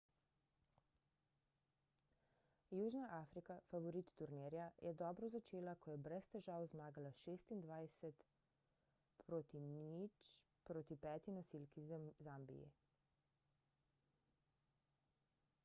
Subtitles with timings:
[2.77, 9.29] južna afrika favorit turnirja je dobro začela ko je brez težav zmagala 26:00
[10.69, 11.85] proti peti nosilki
[12.29, 12.65] zambiji